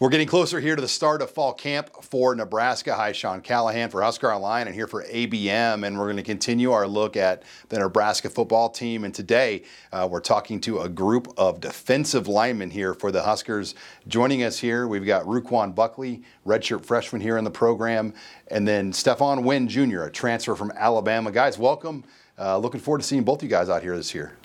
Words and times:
We're 0.00 0.10
getting 0.10 0.28
closer 0.28 0.60
here 0.60 0.76
to 0.76 0.80
the 0.80 0.86
start 0.86 1.22
of 1.22 1.30
fall 1.32 1.52
camp 1.52 1.90
for 2.04 2.32
Nebraska. 2.32 2.94
Hi, 2.94 3.10
Sean 3.10 3.40
Callahan 3.40 3.90
for 3.90 4.00
Husker 4.00 4.32
Online 4.32 4.68
and 4.68 4.74
here 4.76 4.86
for 4.86 5.02
ABM. 5.02 5.84
And 5.84 5.98
we're 5.98 6.04
going 6.04 6.18
to 6.18 6.22
continue 6.22 6.70
our 6.70 6.86
look 6.86 7.16
at 7.16 7.42
the 7.68 7.80
Nebraska 7.80 8.30
football 8.30 8.68
team. 8.70 9.02
And 9.02 9.12
today 9.12 9.64
uh, 9.92 10.06
we're 10.08 10.20
talking 10.20 10.60
to 10.60 10.82
a 10.82 10.88
group 10.88 11.34
of 11.36 11.60
defensive 11.60 12.28
linemen 12.28 12.70
here 12.70 12.94
for 12.94 13.10
the 13.10 13.22
Huskers. 13.22 13.74
Joining 14.06 14.44
us 14.44 14.56
here, 14.56 14.86
we've 14.86 15.04
got 15.04 15.24
Ru'Quan 15.24 15.74
Buckley, 15.74 16.22
redshirt 16.46 16.84
freshman 16.84 17.20
here 17.20 17.36
in 17.36 17.42
the 17.42 17.50
program, 17.50 18.14
and 18.52 18.68
then 18.68 18.92
Stephon 18.92 19.42
Wynn 19.42 19.66
Jr., 19.66 20.04
a 20.04 20.12
transfer 20.12 20.54
from 20.54 20.70
Alabama. 20.76 21.32
Guys, 21.32 21.58
welcome. 21.58 22.04
Uh, 22.38 22.56
looking 22.56 22.78
forward 22.78 22.98
to 22.98 23.04
seeing 23.04 23.24
both 23.24 23.42
you 23.42 23.48
guys 23.48 23.68
out 23.68 23.82
here 23.82 23.96
this 23.96 24.14
year. 24.14 24.38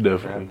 Definitely. 0.00 0.50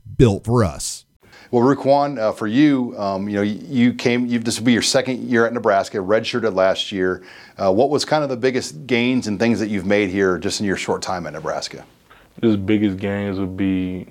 built 0.17 0.45
for 0.45 0.63
us. 0.63 1.05
Well, 1.51 1.63
Ru'Quan, 1.63 2.17
uh, 2.17 2.31
for 2.31 2.47
you, 2.47 2.97
um, 2.97 3.27
you 3.27 3.35
know, 3.35 3.41
you 3.41 3.93
came. 3.93 4.25
You've 4.25 4.45
this 4.45 4.57
will 4.57 4.65
be 4.65 4.71
your 4.71 4.81
second 4.81 5.27
year 5.27 5.45
at 5.45 5.51
Nebraska, 5.51 5.97
redshirted 5.97 6.55
last 6.55 6.93
year. 6.93 7.23
Uh, 7.57 7.73
what 7.73 7.89
was 7.89 8.05
kind 8.05 8.23
of 8.23 8.29
the 8.29 8.37
biggest 8.37 8.87
gains 8.87 9.27
and 9.27 9.37
things 9.37 9.59
that 9.59 9.67
you've 9.67 9.85
made 9.85 10.09
here 10.09 10.37
just 10.37 10.61
in 10.61 10.65
your 10.65 10.77
short 10.77 11.01
time 11.01 11.27
at 11.27 11.33
Nebraska? 11.33 11.85
Just 12.41 12.65
biggest 12.65 12.97
gains 12.99 13.37
would 13.37 13.57
be 13.57 14.07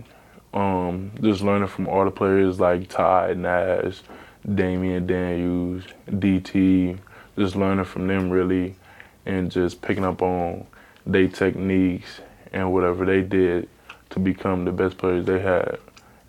um, 0.53 1.13
just 1.23 1.41
learning 1.41 1.69
from 1.69 1.89
all 1.89 2.05
the 2.05 2.11
players 2.11 2.61
like 2.61 2.89
Ty 2.89 3.33
Nash, 3.35 4.03
Damion 4.47 5.07
Daniels, 5.07 5.85
DT. 6.11 6.99
Just 7.39 7.57
learning 7.57 7.87
from 7.87 8.07
them 8.07 8.29
really, 8.29 8.77
and 9.25 9.51
just 9.51 9.81
picking 9.81 10.05
up 10.05 10.21
on 10.21 10.67
their 11.07 11.29
techniques 11.29 12.21
and 12.53 12.71
whatever 12.71 13.07
they 13.07 13.23
did 13.23 13.69
to 14.11 14.19
become 14.19 14.65
the 14.65 14.73
best 14.73 14.99
players 14.99 15.25
they 15.25 15.41
had, 15.41 15.79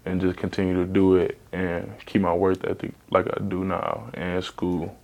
and 0.06 0.20
just 0.20 0.38
continue 0.38 0.74
to 0.74 0.86
do 0.86 1.16
it 1.16 1.38
and 1.52 1.92
keep 2.06 2.22
my 2.22 2.34
work 2.34 2.64
ethic 2.66 2.94
like 3.10 3.28
I 3.28 3.42
do 3.44 3.64
now 3.64 4.10
in 4.14 4.42
school. 4.42 4.98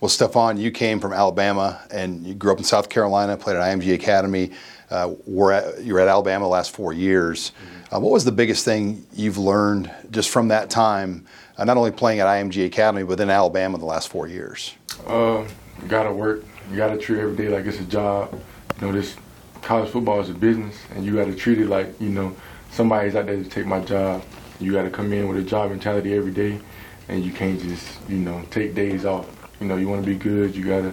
Well, 0.00 0.08
Stephon, 0.08 0.58
you 0.58 0.70
came 0.70 1.00
from 1.00 1.12
Alabama 1.12 1.80
and 1.90 2.26
you 2.26 2.34
grew 2.34 2.52
up 2.52 2.58
in 2.58 2.64
South 2.64 2.88
Carolina, 2.88 3.36
played 3.36 3.56
at 3.56 3.62
IMG 3.62 3.94
Academy. 3.94 4.50
Uh, 4.90 5.14
were 5.26 5.52
at, 5.52 5.82
you 5.82 5.94
were 5.94 6.00
at 6.00 6.08
Alabama 6.08 6.44
the 6.44 6.48
last 6.48 6.72
four 6.72 6.92
years. 6.92 7.52
Uh, 7.92 7.98
what 7.98 8.12
was 8.12 8.24
the 8.24 8.32
biggest 8.32 8.64
thing 8.64 9.06
you've 9.14 9.38
learned 9.38 9.90
just 10.10 10.30
from 10.30 10.48
that 10.48 10.68
time, 10.68 11.26
uh, 11.56 11.64
not 11.64 11.76
only 11.76 11.90
playing 11.90 12.20
at 12.20 12.26
IMG 12.26 12.66
Academy, 12.66 13.02
but 13.02 13.18
in 13.18 13.30
Alabama 13.30 13.78
the 13.78 13.84
last 13.84 14.08
four 14.08 14.28
years? 14.28 14.74
Uh, 15.06 15.44
you 15.80 15.88
gotta 15.88 16.12
work. 16.12 16.44
You 16.70 16.76
gotta 16.76 16.98
treat 16.98 17.20
every 17.20 17.36
day 17.36 17.48
like 17.48 17.64
it's 17.64 17.80
a 17.80 17.84
job. 17.84 18.38
You 18.80 18.86
know, 18.86 18.92
this 18.92 19.16
college 19.62 19.90
football 19.90 20.20
is 20.20 20.28
a 20.28 20.34
business, 20.34 20.76
and 20.94 21.04
you 21.04 21.14
gotta 21.14 21.34
treat 21.34 21.58
it 21.58 21.68
like 21.68 21.98
you 22.00 22.10
know 22.10 22.36
somebody's 22.74 23.14
out 23.14 23.26
there 23.26 23.36
to 23.36 23.48
take 23.48 23.66
my 23.66 23.80
job. 23.80 24.22
You 24.60 24.72
gotta 24.72 24.90
come 24.90 25.12
in 25.12 25.28
with 25.28 25.38
a 25.38 25.42
job 25.42 25.70
mentality 25.70 26.14
every 26.14 26.32
day, 26.32 26.60
and 27.08 27.24
you 27.24 27.32
can't 27.32 27.60
just 27.60 27.86
you 28.08 28.18
know 28.18 28.44
take 28.50 28.74
days 28.74 29.04
off. 29.04 29.26
You 29.60 29.66
know, 29.66 29.76
you 29.76 29.88
want 29.88 30.04
to 30.04 30.10
be 30.10 30.16
good. 30.16 30.54
You 30.54 30.64
gotta 30.64 30.92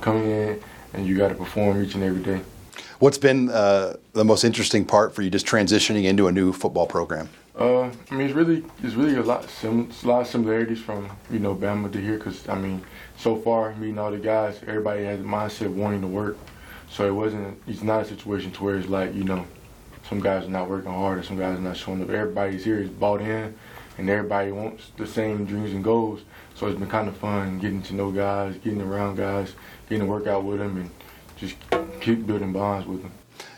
come 0.00 0.16
in 0.22 0.60
and 0.94 1.06
you 1.06 1.16
gotta 1.16 1.34
perform 1.34 1.82
each 1.82 1.94
and 1.94 2.04
every 2.04 2.22
day. 2.22 2.40
What's 3.00 3.18
been 3.18 3.48
uh, 3.50 3.96
the 4.12 4.24
most 4.24 4.44
interesting 4.44 4.84
part 4.84 5.14
for 5.14 5.22
you 5.22 5.30
just 5.30 5.46
transitioning 5.46 6.04
into 6.04 6.28
a 6.28 6.32
new 6.32 6.52
football 6.52 6.86
program? 6.86 7.28
Uh, 7.56 7.90
I 8.10 8.14
mean, 8.14 8.26
it's 8.28 8.34
really 8.34 8.64
it's 8.84 8.94
really 8.94 9.16
a 9.16 9.22
lot 9.22 9.48
sim- 9.50 9.90
a 10.04 10.06
lot 10.06 10.20
of 10.22 10.26
similarities 10.28 10.80
from 10.80 11.10
you 11.30 11.40
know 11.40 11.54
Bama 11.54 11.92
to 11.92 12.00
here 12.00 12.16
because 12.16 12.48
I 12.48 12.56
mean, 12.56 12.80
so 13.16 13.36
far 13.36 13.74
meeting 13.74 13.98
all 13.98 14.12
the 14.12 14.18
guys, 14.18 14.60
everybody 14.66 15.04
has 15.04 15.18
a 15.18 15.24
mindset 15.24 15.68
wanting 15.68 16.00
to 16.02 16.06
work. 16.06 16.38
So 16.90 17.06
it 17.06 17.12
wasn't 17.12 17.60
it's 17.66 17.82
not 17.82 18.02
a 18.02 18.04
situation 18.04 18.52
to 18.52 18.64
where 18.64 18.76
it's 18.76 18.88
like 18.88 19.14
you 19.14 19.24
know, 19.24 19.44
some 20.08 20.20
guys 20.20 20.44
are 20.44 20.50
not 20.50 20.68
working 20.68 20.90
hard 20.90 21.18
or 21.18 21.22
some 21.22 21.38
guys 21.38 21.58
are 21.58 21.62
not 21.62 21.76
showing 21.76 22.02
up. 22.02 22.10
Everybody's 22.10 22.64
here 22.64 22.80
is 22.80 22.88
bought 22.88 23.20
in, 23.20 23.54
and 23.98 24.08
everybody 24.08 24.52
wants 24.52 24.90
the 24.96 25.06
same 25.06 25.44
dreams 25.44 25.72
and 25.72 25.84
goals. 25.84 26.20
So 26.54 26.66
it's 26.66 26.78
been 26.78 26.88
kind 26.88 27.08
of 27.08 27.16
fun 27.16 27.58
getting 27.58 27.82
to 27.82 27.94
know 27.94 28.10
guys, 28.10 28.56
getting 28.56 28.80
around 28.80 29.16
guys, 29.16 29.54
getting 29.88 30.06
to 30.06 30.10
work 30.10 30.26
out 30.26 30.44
with 30.44 30.58
them, 30.58 30.76
and 30.76 30.90
just 31.36 31.56
keep 32.00 32.26
building 32.26 32.52
bonds 32.52 32.86
with 32.86 33.02
them. 33.02 33.12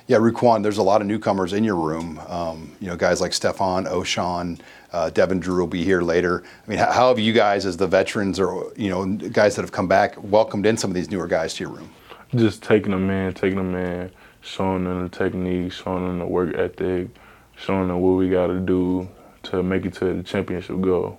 Yeah, 0.06 0.16
Ru'Quan, 0.16 0.64
there's 0.64 0.78
a 0.78 0.82
lot 0.82 1.00
of 1.00 1.06
newcomers 1.06 1.52
in 1.52 1.62
your 1.62 1.76
room. 1.76 2.20
Um, 2.26 2.76
you 2.80 2.88
know, 2.88 2.96
guys 2.96 3.20
like 3.20 3.30
Stephon, 3.30 3.86
Ochaun, 3.88 4.58
uh, 4.92 5.08
Devin 5.10 5.38
Drew 5.38 5.60
will 5.60 5.68
be 5.68 5.84
here 5.84 6.02
later. 6.02 6.42
I 6.66 6.70
mean, 6.70 6.80
how, 6.80 6.90
how 6.90 7.08
have 7.10 7.20
you 7.20 7.32
guys, 7.32 7.64
as 7.64 7.76
the 7.76 7.86
veterans 7.86 8.40
or 8.40 8.72
you 8.76 8.90
know 8.90 9.06
guys 9.06 9.54
that 9.54 9.62
have 9.62 9.72
come 9.72 9.86
back, 9.86 10.16
welcomed 10.18 10.66
in 10.66 10.76
some 10.76 10.90
of 10.90 10.96
these 10.96 11.10
newer 11.10 11.28
guys 11.28 11.54
to 11.54 11.64
your 11.64 11.72
room? 11.72 11.90
just 12.34 12.62
taking 12.62 12.92
them 12.92 13.10
in, 13.10 13.34
taking 13.34 13.56
them 13.56 13.74
in, 13.74 14.10
showing 14.40 14.84
them 14.84 15.02
the 15.02 15.08
technique, 15.08 15.72
showing 15.72 16.06
them 16.06 16.18
the 16.18 16.26
work 16.26 16.54
ethic, 16.56 17.08
showing 17.56 17.88
them 17.88 18.00
what 18.00 18.12
we 18.12 18.30
got 18.30 18.48
to 18.48 18.60
do 18.60 19.08
to 19.44 19.62
make 19.62 19.84
it 19.84 19.94
to 19.94 20.14
the 20.14 20.22
championship 20.22 20.80
goal. 20.80 21.18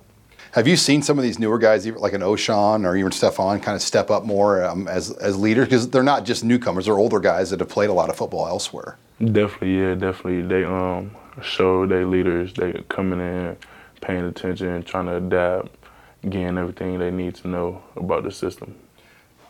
Have 0.52 0.68
you 0.68 0.76
seen 0.76 1.00
some 1.00 1.18
of 1.18 1.22
these 1.22 1.38
newer 1.38 1.58
guys, 1.58 1.86
even 1.86 2.00
like 2.00 2.12
an 2.12 2.20
Ochaun 2.20 2.84
or 2.84 2.94
even 2.94 3.10
Stephon, 3.10 3.62
kind 3.62 3.74
of 3.74 3.80
step 3.80 4.10
up 4.10 4.24
more 4.24 4.62
um, 4.64 4.86
as 4.86 5.10
as 5.12 5.38
leaders? 5.38 5.66
Because 5.66 5.88
they're 5.88 6.02
not 6.02 6.24
just 6.24 6.44
newcomers; 6.44 6.84
they're 6.84 6.98
older 6.98 7.20
guys 7.20 7.50
that 7.50 7.60
have 7.60 7.70
played 7.70 7.88
a 7.88 7.94
lot 7.94 8.10
of 8.10 8.16
football 8.16 8.46
elsewhere. 8.46 8.98
Definitely, 9.18 9.78
yeah, 9.78 9.94
definitely. 9.94 10.42
They 10.42 10.64
um 10.64 11.16
show 11.40 11.86
their 11.86 12.04
leaders, 12.04 12.52
they 12.52 12.84
coming 12.90 13.20
in, 13.20 13.56
paying 14.02 14.24
attention, 14.24 14.82
trying 14.82 15.06
to 15.06 15.16
adapt, 15.16 15.74
getting 16.22 16.58
everything 16.58 16.98
they 16.98 17.10
need 17.10 17.34
to 17.36 17.48
know 17.48 17.82
about 17.96 18.24
the 18.24 18.30
system. 18.30 18.74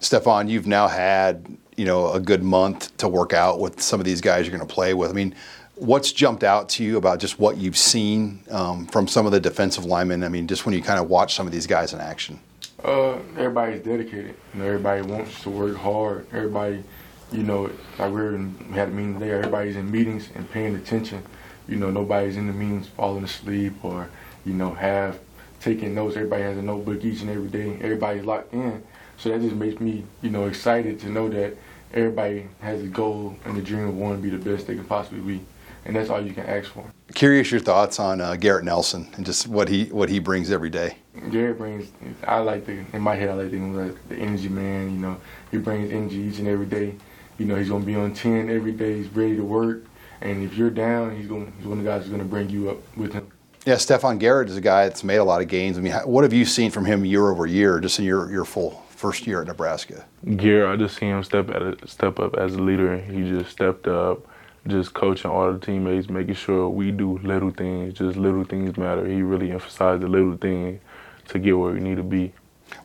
Stephon, 0.03 0.49
you've 0.49 0.67
now 0.67 0.89
had 0.89 1.47
you 1.77 1.85
know 1.85 2.13
a 2.13 2.21
good 2.21 2.43
month 2.43 2.95
to 2.99 3.09
work 3.09 3.33
out 3.33 3.61
with 3.61 3.81
some 3.81 4.01
of 4.01 4.05
these 4.05 4.21
guys 4.21 4.47
you're 4.47 4.57
going 4.57 4.69
to 4.69 4.75
play 4.75 4.95
with. 4.95 5.11
I 5.11 5.15
mean, 5.15 5.35
what's 5.77 6.13
jumped 6.13 6.43
out 6.43 6.69
to 6.71 6.85
you 6.85 6.97
about 6.97 7.21
just 7.21 7.39
what 7.39 7.57
you've 7.57 7.79
seen 7.79 8.41
um, 8.51 8.87
from 8.87 9.07
some 9.07 9.27
of 9.27 9.33
the 9.33 9.39
defensive 9.41 9.85
linemen? 9.85 10.25
I 10.25 10.29
mean, 10.29 10.49
just 10.49 10.67
when 10.67 10.75
you 10.75 10.83
kind 10.83 10.99
of 10.99 11.09
watch 11.09 11.35
some 11.35 11.47
of 11.47 11.53
these 11.53 11.69
guys 11.69 11.93
in 11.93 12.01
action. 12.01 12.41
Uh, 12.83 13.13
everybody's 13.37 13.81
dedicated. 13.83 14.35
You 14.53 14.61
know, 14.61 14.67
everybody 14.67 15.03
wants 15.03 15.41
to 15.45 15.51
work 15.51 15.77
hard. 15.77 16.27
Everybody, 16.33 16.83
you 17.31 17.45
know, 17.45 17.71
like 17.97 18.13
we 18.13 18.27
in, 18.27 18.57
we 18.71 18.75
had 18.75 18.89
a 18.89 18.91
meeting 18.91 19.21
today. 19.21 19.31
Everybody's 19.31 19.77
in 19.77 19.89
meetings 19.89 20.29
and 20.35 20.51
paying 20.51 20.75
attention. 20.75 21.23
You 21.69 21.77
know, 21.77 21.93
nobody's 21.93 22.37
in 22.37 22.49
the 22.49 22.53
meetings 22.53 22.89
falling 22.89 23.23
asleep 23.23 23.85
or, 23.85 24.11
you 24.45 24.53
know, 24.53 24.75
have 24.75 25.21
taking 25.61 25.95
notes. 25.95 26.17
Everybody 26.17 26.43
has 26.43 26.59
a 26.59 26.63
notebook 26.63 27.05
each 27.05 27.21
and 27.21 27.31
every 27.31 27.49
day. 27.49 27.77
Everybody's 27.81 28.25
locked 28.25 28.53
in. 28.53 28.83
So 29.23 29.29
that 29.29 29.41
just 29.41 29.55
makes 29.55 29.81
me, 29.81 30.03
you 30.21 30.31
know, 30.31 30.47
excited 30.47 30.99
to 30.99 31.09
know 31.09 31.29
that 31.29 31.57
everybody 31.95 32.49
has 32.61 32.83
a 32.83 32.89
goal 32.89 33.37
and 33.45 33.57
a 33.57 33.63
dream 33.63 33.87
of 33.87 33.97
wanting 33.97 34.21
to 34.21 34.23
be 34.29 34.37
the 34.37 34.51
best 34.51 34.67
they 34.67 34.75
can 34.75 34.85
possibly 34.85 35.21
be. 35.21 35.45
And 35.85 35.95
that's 35.95 36.11
all 36.11 36.21
you 36.21 36.33
can 36.33 36.45
ask 36.45 36.73
for. 36.73 36.85
Curious 37.15 37.53
your 37.53 37.61
thoughts 37.61 38.01
on 38.01 38.21
uh, 38.21 38.35
Garrett 38.35 38.65
Nelson 38.65 39.09
and 39.15 39.25
just 39.25 39.47
what 39.47 39.69
he 39.69 39.85
what 39.87 40.09
he 40.09 40.19
brings 40.19 40.51
every 40.51 40.71
day. 40.71 40.97
Garrett 41.31 41.59
brings. 41.59 41.93
I 42.27 42.39
like 42.39 42.67
the 42.67 42.85
in 42.93 43.01
my 43.01 43.15
head. 43.15 43.29
I 43.29 43.35
like 43.35 43.53
the, 43.53 43.59
like 43.59 44.09
the 44.09 44.17
energy 44.17 44.49
man. 44.49 44.93
You 44.93 44.99
know, 44.99 45.17
he 45.53 45.59
brings 45.59 45.93
energy 45.93 46.17
each 46.17 46.41
and 46.41 46.49
every 46.49 46.67
day. 46.67 46.97
You 47.39 47.47
know, 47.47 47.55
he's 47.55 47.69
gonna 47.69 47.85
be 47.85 47.95
on 47.95 48.15
ten 48.15 48.51
every 48.51 48.73
day. 48.73 48.97
He's 48.97 49.09
ready 49.15 49.37
to 49.37 49.45
work. 49.45 49.85
And 50.21 50.43
if 50.43 50.57
you're 50.57 50.71
down, 50.71 51.17
he's 51.17 51.29
going. 51.29 51.53
He's 51.59 51.67
one 51.67 51.79
of 51.79 51.85
the 51.85 51.91
guys 51.91 52.03
who's 52.03 52.11
gonna 52.11 52.25
bring 52.25 52.51
you 52.51 52.71
up 52.71 52.79
with 52.97 53.13
him. 53.13 53.31
Yeah, 53.67 53.75
Stephon 53.75 54.19
Garrett 54.19 54.49
is 54.49 54.57
a 54.57 54.61
guy 54.61 54.89
that's 54.89 55.05
made 55.05 55.19
a 55.19 55.25
lot 55.25 55.43
of 55.43 55.47
gains. 55.47 55.79
I 55.79 55.81
mean, 55.81 55.93
what 55.93 56.25
have 56.25 56.33
you 56.33 56.45
seen 56.45 56.73
from 56.73 56.85
him 56.85 57.05
year 57.05 57.31
over 57.31 57.47
year, 57.47 57.79
just 57.79 58.01
in 58.01 58.05
your 58.05 58.29
your 58.29 58.45
full 58.45 58.82
first 59.03 59.27
year 59.27 59.43
at 59.43 59.49
Nebraska? 59.49 60.05
Garrett, 60.37 60.71
I 60.71 60.77
just 60.77 60.97
see 60.97 61.07
him 61.07 61.25
step 61.25 61.51
at 61.51 61.61
a, 61.61 61.89
step 61.89 62.21
up 62.21 62.37
as 62.37 62.55
a 62.55 62.63
leader. 62.63 62.99
He 62.99 63.29
just 63.29 63.51
stepped 63.51 63.89
up, 63.89 64.21
just 64.69 64.95
coaching 64.95 65.29
all 65.29 65.53
the 65.53 65.59
teammates, 65.59 66.09
making 66.09 66.35
sure 66.35 66.69
we 66.69 66.93
do 66.93 67.19
little 67.19 67.51
things. 67.51 67.95
Just 67.95 68.17
little 68.17 68.45
things 68.45 68.77
matter. 68.77 69.05
He 69.05 69.23
really 69.23 69.51
emphasized 69.51 70.03
the 70.03 70.07
little 70.07 70.37
things 70.37 70.81
to 71.29 71.41
get 71.41 71.59
where 71.59 71.73
we 71.73 71.81
need 71.81 71.97
to 71.97 72.05
be. 72.05 72.33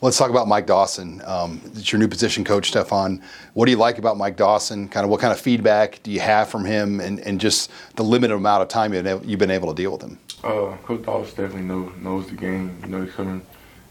Let's 0.01 0.17
talk 0.17 0.31
about 0.31 0.47
Mike 0.47 0.65
Dawson. 0.65 1.21
Um, 1.23 1.61
it's 1.65 1.91
your 1.91 1.99
new 1.99 2.07
position 2.07 2.43
coach, 2.43 2.71
Stephon. 2.73 3.21
What 3.53 3.65
do 3.65 3.71
you 3.71 3.77
like 3.77 3.99
about 3.99 4.17
Mike 4.17 4.37
Dawson? 4.37 4.89
Kind 4.89 5.03
of 5.03 5.11
what 5.11 5.21
kind 5.21 5.31
of 5.31 5.39
feedback 5.39 6.01
do 6.01 6.09
you 6.11 6.19
have 6.19 6.49
from 6.49 6.65
him, 6.65 6.99
and, 6.99 7.19
and 7.21 7.39
just 7.39 7.71
the 7.95 8.03
limited 8.03 8.33
amount 8.35 8.63
of 8.63 8.67
time 8.69 8.93
you've 8.93 9.39
been 9.39 9.51
able 9.51 9.69
to 9.69 9.75
deal 9.75 9.91
with 9.91 10.01
him? 10.01 10.17
Uh, 10.43 10.75
Coach 10.83 11.03
Dawson 11.03 11.35
definitely 11.43 11.61
know, 11.61 11.91
knows 12.01 12.27
the 12.27 12.35
game. 12.35 12.75
You 12.81 12.89
know, 12.89 13.03
he's 13.03 13.13
coming. 13.13 13.41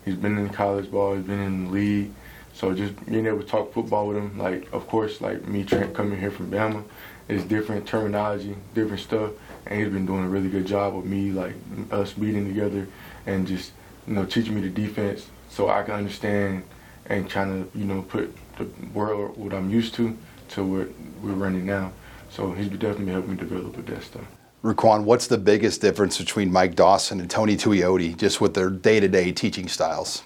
He's 0.07 0.15
been 0.15 0.39
in 0.39 0.49
college 0.51 0.91
ball. 0.91 1.17
He's 1.17 1.27
been 1.27 1.41
in 1.41 1.65
the 1.65 1.71
league. 1.71 2.13
So 2.55 2.73
just 2.73 3.05
being 3.05 3.27
able 3.27 3.41
to 3.41 3.47
talk 3.47 3.75
football 3.75 4.07
with 4.07 4.17
him, 4.17 4.39
like 4.39 4.73
of 4.73 4.87
course, 4.87 5.21
like 5.21 5.47
me 5.47 5.65
coming 5.65 6.19
here 6.19 6.31
from 6.31 6.51
Bama, 6.51 6.85
it's 7.29 7.45
different 7.45 7.87
terminology, 7.87 8.57
different 8.73 9.03
stuff, 9.03 9.33
and 9.67 9.81
he's 9.81 9.93
been 9.93 10.07
doing 10.07 10.25
a 10.25 10.29
really 10.29 10.49
good 10.49 10.65
job 10.65 10.95
with 10.95 11.05
me, 11.05 11.33
like 11.33 11.55
us 11.91 12.17
meeting 12.17 12.47
together, 12.47 12.87
and 13.27 13.47
just 13.47 13.73
you 14.07 14.15
know 14.15 14.25
teaching 14.25 14.55
me 14.55 14.63
the 14.63 14.71
defense 14.71 15.27
so 15.51 15.69
I 15.69 15.83
can 15.83 15.95
understand 15.95 16.63
and 17.07 17.29
trying 17.29 17.65
to 17.65 17.79
you 17.79 17.85
know 17.85 18.03
put 18.03 18.35
the 18.57 18.67
world 18.95 19.37
what 19.37 19.53
I'm 19.53 19.69
used 19.69 19.95
to 19.97 20.17
to 20.51 20.65
what 20.65 20.89
we're 21.21 21.33
running 21.33 21.67
now. 21.67 21.93
So 22.31 22.53
he's 22.53 22.69
definitely 22.69 23.13
helped 23.13 23.29
me 23.29 23.37
develop 23.37 23.77
with 23.77 23.87
that 23.87 24.03
stuff. 24.03 24.36
Raquan, 24.67 25.05
what's 25.05 25.29
the 25.29 25.39
biggest 25.39 25.81
difference 25.81 26.19
between 26.19 26.51
Mike 26.51 26.75
Dawson 26.75 27.21
and 27.21 27.31
Tony 27.31 27.57
Tuioti, 27.57 28.17
just 28.17 28.41
with 28.41 28.55
their 28.55 28.69
day-to-day 28.69 29.31
teaching 29.31 29.69
styles? 29.69 30.25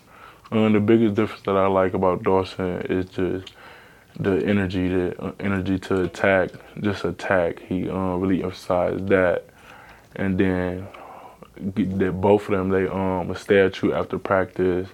Um, 0.51 0.73
the 0.73 0.81
biggest 0.81 1.15
difference 1.15 1.43
that 1.43 1.59
I 1.59 1.67
like 1.67 1.93
about 1.93 2.23
Dawson 2.23 2.81
is 2.89 3.05
just 3.11 3.53
the 4.19 4.43
energy, 4.47 4.89
the 4.89 5.23
uh, 5.23 5.33
energy 5.41 5.79
to 5.81 6.05
attack, 6.05 6.53
just 6.81 7.05
attack. 7.05 7.61
He 7.61 7.91
um, 7.91 8.19
really 8.19 8.43
emphasized 8.43 9.09
that, 9.09 9.45
and 10.17 10.39
then 10.39 10.89
that 11.57 12.13
both 12.19 12.49
of 12.49 12.53
them 12.53 12.71
they 12.71 12.89
um 12.89 13.35
stay 13.35 13.61
at 13.61 13.83
you 13.83 13.93
after 13.93 14.19
practice 14.19 14.89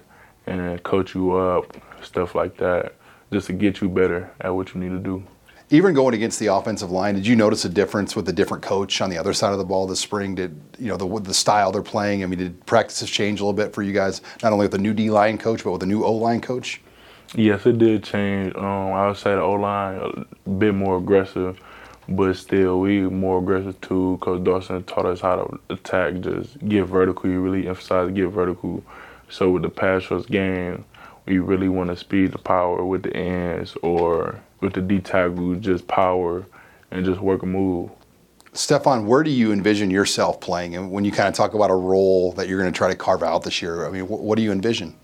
and 0.45 0.83
coach 0.83 1.15
you 1.15 1.37
up, 1.37 1.77
stuff 2.03 2.35
like 2.35 2.57
that, 2.57 2.95
just 3.31 3.47
to 3.47 3.53
get 3.53 3.79
you 3.79 3.87
better 3.87 4.29
at 4.41 4.53
what 4.53 4.73
you 4.73 4.81
need 4.81 4.89
to 4.89 4.99
do. 4.99 5.23
Even 5.69 5.93
going 5.93 6.13
against 6.13 6.39
the 6.39 6.47
offensive 6.47 6.91
line, 6.91 7.15
did 7.15 7.27
you 7.27 7.35
notice 7.35 7.65
a 7.65 7.69
difference 7.69 8.15
with 8.15 8.25
the 8.25 8.31
different 8.31 8.63
coach 8.63 9.01
on 9.01 9.09
the 9.09 9.17
other 9.17 9.33
side 9.33 9.51
of 9.51 9.57
the 9.57 9.65
ball 9.65 9.85
this 9.85 9.99
spring? 9.99 10.33
Did 10.33 10.57
you 10.79 10.87
know 10.87 10.95
the 10.95 11.19
the 11.19 11.33
style 11.33 11.73
they're 11.73 11.81
playing? 11.81 12.23
I 12.23 12.25
mean, 12.25 12.39
did 12.39 12.65
practices 12.65 13.09
change 13.09 13.41
a 13.41 13.43
little 13.43 13.51
bit 13.51 13.73
for 13.73 13.83
you 13.83 13.91
guys, 13.91 14.21
not 14.41 14.53
only 14.53 14.63
with 14.63 14.71
the 14.71 14.77
new 14.77 14.93
D 14.93 15.09
line 15.09 15.37
coach, 15.37 15.65
but 15.65 15.71
with 15.71 15.81
the 15.81 15.87
new 15.87 16.05
O 16.05 16.13
line 16.13 16.39
coach? 16.39 16.81
Yes, 17.35 17.65
it 17.65 17.79
did 17.79 18.03
change. 18.05 18.55
Um, 18.55 18.93
I 18.93 19.07
would 19.07 19.17
say 19.17 19.31
the 19.35 19.41
O 19.41 19.53
line 19.53 20.25
a 20.45 20.49
bit 20.49 20.73
more 20.73 20.97
aggressive, 20.97 21.59
but 22.07 22.37
still 22.37 22.79
we 22.79 23.01
more 23.01 23.39
aggressive 23.39 23.79
too. 23.81 24.17
Coach 24.21 24.45
Dawson 24.45 24.83
taught 24.85 25.05
us 25.05 25.19
how 25.19 25.35
to 25.35 25.59
attack, 25.69 26.21
just 26.21 26.65
get 26.65 26.85
vertical. 26.85 27.29
You 27.29 27.41
really 27.41 27.67
emphasize 27.67 28.13
get 28.13 28.29
vertical 28.29 28.83
so 29.29 29.51
with 29.51 29.63
the 29.63 29.69
pass 29.69 30.09
rush 30.09 30.25
game, 30.27 30.85
we 31.25 31.39
really 31.39 31.67
want 31.67 31.89
to 31.89 31.97
speed 31.97 32.31
the 32.31 32.37
power 32.37 32.85
with 32.85 33.03
the 33.03 33.15
ends 33.15 33.75
or 33.81 34.41
with 34.59 34.73
the 34.73 34.81
D 34.81 34.99
tackle, 34.99 35.55
just 35.55 35.87
power 35.87 36.45
and 36.91 37.05
just 37.05 37.19
work 37.19 37.43
a 37.43 37.45
move. 37.45 37.91
Stephon, 38.53 39.05
where 39.05 39.21
do 39.21 39.29
you 39.29 39.51
envision 39.51 39.91
yourself 39.91 40.41
playing? 40.41 40.75
And 40.75 40.91
when 40.91 41.05
you 41.05 41.11
kind 41.11 41.27
of 41.27 41.35
talk 41.35 41.53
about 41.53 41.69
a 41.69 41.75
role 41.75 42.31
that 42.33 42.47
you're 42.47 42.59
going 42.59 42.71
to 42.71 42.75
try 42.75 42.87
to 42.87 42.95
carve 42.95 43.21
out 43.21 43.43
this 43.43 43.61
year, 43.61 43.85
I 43.85 43.91
mean, 43.91 44.07
what 44.07 44.35
do 44.35 44.41
you 44.41 44.51
envision? 44.51 44.95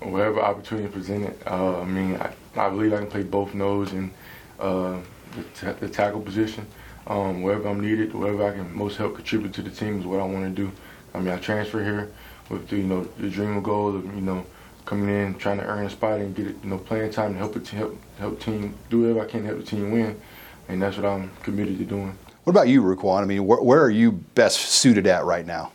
Whatever 0.00 0.40
opportunity 0.40 0.88
presented. 0.88 1.36
Uh, 1.46 1.80
I 1.80 1.84
mean, 1.84 2.16
I, 2.16 2.32
I, 2.56 2.70
believe 2.70 2.92
I 2.94 2.98
can 2.98 3.06
play 3.06 3.22
both 3.22 3.54
nose 3.54 3.92
and 3.92 4.10
uh, 4.58 4.98
the, 5.36 5.42
t- 5.72 5.78
the, 5.80 5.88
tackle 5.88 6.20
position. 6.20 6.66
Um, 7.06 7.42
wherever 7.42 7.68
I'm 7.68 7.80
needed, 7.80 8.14
wherever 8.14 8.46
I 8.46 8.52
can 8.52 8.74
most 8.74 8.96
help 8.96 9.16
contribute 9.16 9.52
to 9.54 9.62
the 9.62 9.70
team 9.70 10.00
is 10.00 10.06
what 10.06 10.20
I 10.20 10.24
want 10.24 10.44
to 10.44 10.62
do. 10.62 10.72
I 11.12 11.20
mean, 11.20 11.28
I 11.28 11.38
transfer 11.38 11.84
here 11.84 12.10
with 12.48 12.68
the, 12.68 12.76
you 12.76 12.84
know 12.84 13.04
the 13.18 13.28
dream 13.28 13.62
goal 13.62 13.96
of 13.96 14.04
you 14.04 14.20
know 14.20 14.44
coming 14.84 15.08
in 15.08 15.34
trying 15.36 15.58
to 15.58 15.64
earn 15.64 15.86
a 15.86 15.90
spot 15.90 16.20
and 16.20 16.34
get 16.34 16.46
it, 16.46 16.56
you 16.62 16.70
know 16.70 16.78
playing 16.78 17.10
time 17.10 17.32
to 17.32 17.38
help 17.38 17.56
it 17.56 17.66
help 17.68 17.96
help 18.18 18.40
team 18.40 18.74
do 18.90 19.02
whatever 19.02 19.20
I 19.22 19.26
can 19.26 19.40
to 19.42 19.46
help 19.48 19.60
the 19.60 19.66
team 19.66 19.90
win, 19.90 20.20
and 20.68 20.82
that's 20.82 20.96
what 20.96 21.06
I'm 21.06 21.30
committed 21.42 21.78
to 21.78 21.84
doing. 21.84 22.16
What 22.44 22.50
about 22.50 22.68
you, 22.68 22.82
Raquan? 22.82 23.22
I 23.22 23.24
mean, 23.24 23.46
where, 23.46 23.62
where 23.62 23.82
are 23.82 23.90
you 23.90 24.12
best 24.12 24.58
suited 24.60 25.06
at 25.06 25.24
right 25.24 25.46
now? 25.46 25.72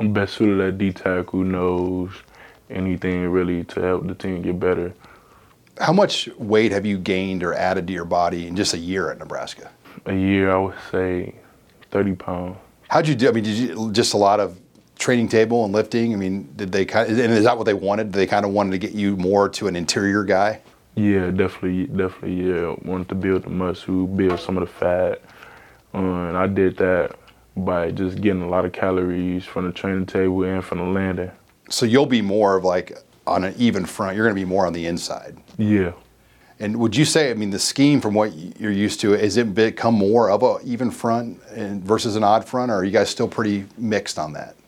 I'm 0.00 0.12
best 0.12 0.34
suited 0.34 0.60
at 0.60 0.78
D 0.78 0.92
tackle, 0.92 1.44
knows 1.44 2.10
anything 2.70 3.28
really 3.28 3.64
to 3.64 3.80
help 3.80 4.06
the 4.06 4.14
team 4.14 4.42
get 4.42 4.58
better. 4.58 4.94
How 5.80 5.92
much 5.92 6.28
weight 6.38 6.72
have 6.72 6.86
you 6.86 6.98
gained 6.98 7.42
or 7.42 7.54
added 7.54 7.86
to 7.86 7.92
your 7.92 8.04
body 8.04 8.46
in 8.46 8.56
just 8.56 8.74
a 8.74 8.78
year 8.78 9.10
at 9.10 9.18
Nebraska? 9.18 9.70
A 10.06 10.14
year, 10.14 10.50
I 10.50 10.58
would 10.58 10.74
say, 10.90 11.34
30 11.90 12.14
pounds. 12.14 12.56
How'd 12.88 13.06
you 13.06 13.14
do? 13.14 13.28
I 13.28 13.32
mean, 13.32 13.44
did 13.44 13.54
you 13.54 13.92
just 13.92 14.14
a 14.14 14.16
lot 14.16 14.40
of 14.40 14.58
training 14.98 15.28
table 15.28 15.64
and 15.64 15.72
lifting? 15.72 16.12
I 16.12 16.16
mean, 16.16 16.52
did 16.56 16.72
they 16.72 16.84
kind 16.84 17.10
of, 17.10 17.18
and 17.18 17.32
is 17.32 17.44
that 17.44 17.56
what 17.56 17.64
they 17.64 17.74
wanted? 17.74 18.12
Did 18.12 18.18
they 18.18 18.26
kind 18.26 18.44
of 18.44 18.52
wanted 18.52 18.72
to 18.72 18.78
get 18.78 18.92
you 18.92 19.16
more 19.16 19.48
to 19.50 19.68
an 19.68 19.76
interior 19.76 20.24
guy? 20.24 20.60
Yeah, 20.94 21.30
definitely, 21.30 21.86
definitely. 21.86 22.48
Yeah, 22.48 22.74
wanted 22.82 23.08
to 23.10 23.14
build 23.14 23.44
the 23.44 23.50
muscle, 23.50 24.06
build 24.06 24.40
some 24.40 24.56
of 24.56 24.66
the 24.66 24.72
fat, 24.72 25.22
uh, 25.94 25.98
and 25.98 26.36
I 26.36 26.46
did 26.46 26.76
that 26.78 27.16
by 27.56 27.90
just 27.90 28.20
getting 28.20 28.42
a 28.42 28.48
lot 28.48 28.64
of 28.64 28.72
calories 28.72 29.44
from 29.44 29.66
the 29.66 29.72
training 29.72 30.06
table 30.06 30.42
and 30.44 30.64
from 30.64 30.78
the 30.78 30.84
landing. 30.84 31.30
So 31.70 31.86
you'll 31.86 32.06
be 32.06 32.22
more 32.22 32.56
of 32.56 32.64
like 32.64 32.98
on 33.26 33.44
an 33.44 33.54
even 33.58 33.84
front. 33.84 34.16
You're 34.16 34.24
going 34.26 34.34
to 34.34 34.40
be 34.40 34.48
more 34.48 34.66
on 34.66 34.72
the 34.72 34.86
inside. 34.86 35.36
Yeah. 35.56 35.92
And 36.60 36.78
would 36.78 36.96
you 36.96 37.04
say, 37.04 37.30
I 37.30 37.34
mean, 37.34 37.50
the 37.50 37.58
scheme 37.58 38.00
from 38.00 38.14
what 38.14 38.32
you're 38.58 38.72
used 38.72 39.00
to, 39.00 39.12
has 39.12 39.36
it 39.36 39.54
become 39.54 39.94
more 39.94 40.30
of 40.30 40.42
a 40.42 40.58
even 40.64 40.90
front 40.90 41.40
versus 41.84 42.16
an 42.16 42.24
odd 42.24 42.44
front, 42.44 42.72
or 42.72 42.76
are 42.76 42.84
you 42.84 42.90
guys 42.90 43.10
still 43.10 43.28
pretty 43.28 43.66
mixed 43.76 44.18
on 44.18 44.32
that? 44.32 44.56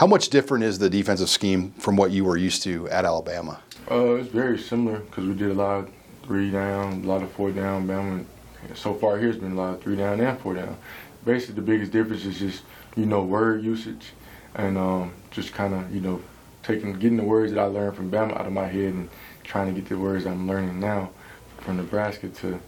How 0.00 0.06
much 0.06 0.30
different 0.30 0.64
is 0.64 0.78
the 0.78 0.88
defensive 0.88 1.28
scheme 1.28 1.72
from 1.72 1.94
what 1.94 2.10
you 2.10 2.24
were 2.24 2.38
used 2.38 2.62
to 2.62 2.88
at 2.88 3.04
Alabama? 3.04 3.60
Uh, 3.90 4.14
it's 4.14 4.30
very 4.30 4.58
similar 4.58 5.00
because 5.00 5.26
we 5.26 5.34
did 5.34 5.50
a 5.50 5.52
lot 5.52 5.80
of 5.80 5.90
three 6.22 6.50
down, 6.50 7.04
a 7.04 7.06
lot 7.06 7.22
of 7.22 7.30
four 7.32 7.50
down. 7.50 7.86
Bama, 7.86 8.24
so 8.74 8.94
far 8.94 9.18
here, 9.18 9.26
has 9.26 9.36
been 9.36 9.52
a 9.52 9.54
lot 9.54 9.74
of 9.74 9.82
three 9.82 9.96
down 9.96 10.18
and 10.18 10.40
four 10.40 10.54
down. 10.54 10.74
Basically, 11.26 11.56
the 11.56 11.60
biggest 11.60 11.92
difference 11.92 12.24
is 12.24 12.38
just 12.38 12.62
you 12.96 13.04
know 13.04 13.22
word 13.22 13.62
usage 13.62 14.12
and 14.54 14.78
um, 14.78 15.12
just 15.32 15.52
kind 15.52 15.74
of 15.74 15.94
you 15.94 16.00
know 16.00 16.22
taking 16.62 16.94
getting 16.94 17.18
the 17.18 17.22
words 17.22 17.52
that 17.52 17.60
I 17.60 17.64
learned 17.64 17.94
from 17.94 18.10
Bama 18.10 18.40
out 18.40 18.46
of 18.46 18.54
my 18.54 18.68
head 18.68 18.94
and 18.94 19.10
trying 19.44 19.66
to 19.66 19.78
get 19.78 19.90
the 19.90 19.98
words 19.98 20.24
I'm 20.24 20.48
learning 20.48 20.80
now 20.80 21.10
from 21.58 21.76
Nebraska 21.76 22.30
to 22.30 22.58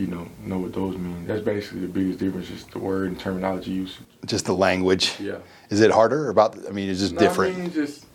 you 0.00 0.06
know, 0.06 0.26
know 0.44 0.58
what 0.58 0.72
those 0.72 0.96
mean. 0.96 1.26
That's 1.26 1.42
basically 1.42 1.80
the 1.80 1.88
biggest 1.88 2.18
difference, 2.18 2.48
just 2.48 2.70
the 2.70 2.78
word 2.78 3.08
and 3.08 3.20
terminology 3.20 3.72
use. 3.72 3.98
Just 4.24 4.46
the 4.46 4.54
language. 4.54 5.14
Yeah. 5.20 5.38
Is 5.68 5.80
it 5.80 5.90
harder 5.90 6.30
about? 6.30 6.56
I 6.66 6.70
mean, 6.70 6.88
it's 6.88 7.00
just 7.00 7.12
no, 7.12 7.20
different. 7.20 7.56
I 7.56 7.60
mean, 7.60 7.72
just 7.72 8.06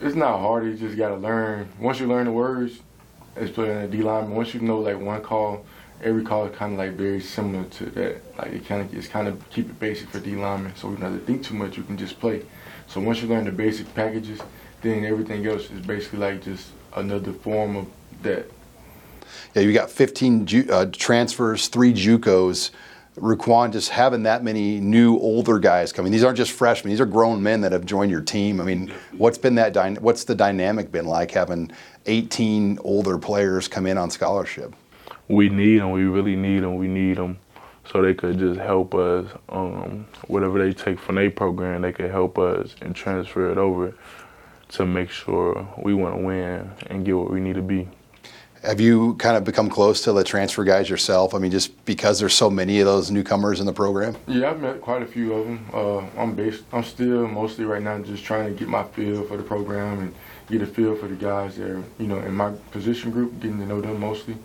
it's 0.00 0.16
not 0.16 0.40
hard. 0.40 0.64
You 0.64 0.74
just 0.74 0.96
gotta 0.96 1.16
learn. 1.16 1.68
Once 1.78 2.00
you 2.00 2.08
learn 2.08 2.24
the 2.24 2.32
words, 2.32 2.80
especially 3.36 3.70
in 3.70 3.82
the 3.82 3.96
D 3.96 4.02
line. 4.02 4.30
Once 4.30 4.54
you 4.54 4.60
know 4.60 4.80
like 4.80 4.98
one 4.98 5.22
call, 5.22 5.64
every 6.02 6.24
call 6.24 6.46
is 6.46 6.56
kind 6.56 6.72
of 6.72 6.78
like 6.78 6.92
very 6.92 7.20
similar 7.20 7.64
to 7.64 7.86
that. 7.90 8.36
Like 8.36 8.52
it 8.52 8.66
kind 8.66 8.82
of 8.82 8.92
it's 8.92 9.06
kind 9.06 9.28
of 9.28 9.48
keep 9.50 9.68
it 9.70 9.78
basic 9.78 10.08
for 10.08 10.18
D 10.18 10.34
linemen, 10.34 10.74
so 10.74 10.88
we 10.88 10.96
don't 10.96 11.12
have 11.12 11.20
to 11.20 11.26
think 11.26 11.44
too 11.44 11.54
much. 11.54 11.76
You 11.76 11.84
can 11.84 11.96
just 11.96 12.18
play. 12.18 12.42
So 12.88 13.00
once 13.00 13.22
you 13.22 13.28
learn 13.28 13.44
the 13.44 13.52
basic 13.52 13.94
packages, 13.94 14.40
then 14.82 15.04
everything 15.04 15.46
else 15.46 15.70
is 15.70 15.80
basically 15.86 16.18
like 16.18 16.42
just 16.42 16.70
another 16.96 17.32
form 17.32 17.76
of 17.76 17.86
that 18.22 18.50
yeah, 19.54 19.62
you 19.62 19.72
got 19.72 19.90
15 19.90 20.46
ju- 20.46 20.68
uh, 20.70 20.86
transfers, 20.92 21.68
three 21.68 21.92
JUCOs. 21.92 22.70
Raquan 23.16 23.72
just 23.72 23.90
having 23.90 24.22
that 24.22 24.44
many 24.44 24.78
new 24.80 25.18
older 25.18 25.58
guys 25.58 25.92
coming. 25.92 26.12
These 26.12 26.24
aren't 26.24 26.38
just 26.38 26.52
freshmen; 26.52 26.90
these 26.90 27.00
are 27.00 27.06
grown 27.06 27.42
men 27.42 27.60
that 27.62 27.72
have 27.72 27.84
joined 27.84 28.10
your 28.10 28.22
team. 28.22 28.60
I 28.60 28.64
mean, 28.64 28.92
what's 29.18 29.36
been 29.36 29.56
that? 29.56 29.72
Dy- 29.72 30.00
what's 30.00 30.24
the 30.24 30.34
dynamic 30.34 30.92
been 30.92 31.06
like 31.06 31.32
having 31.32 31.72
18 32.06 32.78
older 32.82 33.18
players 33.18 33.68
come 33.68 33.86
in 33.86 33.98
on 33.98 34.10
scholarship? 34.10 34.74
we 35.30 35.48
need 35.48 35.78
them. 35.78 35.92
We 35.92 36.02
really 36.04 36.36
need 36.36 36.64
them. 36.64 36.76
We 36.76 36.88
need 36.88 37.16
them 37.16 37.38
so 37.90 38.02
they 38.02 38.14
could 38.14 38.38
just 38.38 38.60
help 38.60 38.94
us. 38.94 39.30
Um, 39.48 40.06
whatever 40.26 40.58
they 40.58 40.72
take 40.72 40.98
from 40.98 41.14
their 41.14 41.30
program, 41.30 41.82
they 41.82 41.92
could 41.92 42.10
help 42.10 42.38
us 42.38 42.74
and 42.82 42.94
transfer 42.94 43.50
it 43.50 43.56
over 43.56 43.94
to 44.70 44.86
make 44.86 45.10
sure 45.10 45.68
we 45.78 45.94
want 45.94 46.16
to 46.16 46.22
win 46.22 46.70
and 46.88 47.04
get 47.04 47.16
what 47.16 47.30
we 47.30 47.40
need 47.40 47.54
to 47.54 47.62
be. 47.62 47.88
Have 48.62 48.78
you 48.78 49.14
kind 49.14 49.38
of 49.38 49.44
become 49.44 49.70
close 49.70 50.02
to 50.02 50.12
the 50.12 50.22
transfer 50.22 50.64
guys 50.64 50.90
yourself? 50.90 51.34
I 51.34 51.38
mean, 51.38 51.50
just 51.50 51.82
because 51.86 52.18
there's 52.18 52.34
so 52.34 52.50
many 52.50 52.80
of 52.80 52.86
those 52.86 53.10
newcomers 53.10 53.58
in 53.58 53.64
the 53.64 53.72
program. 53.72 54.16
Yeah, 54.26 54.50
I've 54.50 54.60
met 54.60 54.82
quite 54.82 55.02
a 55.02 55.06
few 55.06 55.32
of 55.32 55.46
them. 55.46 55.66
Uh, 55.72 55.98
I'm 56.20 56.34
based. 56.34 56.64
I'm 56.70 56.84
still 56.84 57.26
mostly 57.26 57.64
right 57.64 57.82
now 57.82 57.98
just 58.00 58.22
trying 58.22 58.52
to 58.52 58.58
get 58.58 58.68
my 58.68 58.84
feel 58.84 59.24
for 59.24 59.38
the 59.38 59.42
program 59.42 60.00
and 60.00 60.14
get 60.50 60.60
a 60.60 60.66
feel 60.66 60.94
for 60.94 61.08
the 61.08 61.14
guys 61.14 61.56
that 61.56 61.70
are, 61.70 61.82
you 61.98 62.06
know, 62.06 62.18
in 62.18 62.34
my 62.34 62.52
position 62.70 63.10
group, 63.10 63.40
getting 63.40 63.58
to 63.60 63.66
know 63.66 63.80
them 63.80 63.98
mostly. 63.98 64.36